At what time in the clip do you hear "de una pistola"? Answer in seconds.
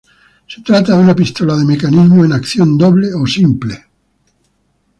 0.97-1.55